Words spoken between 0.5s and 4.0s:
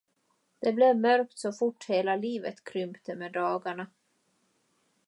Det blev mörkt så fort, hela livet krympte med dagarna.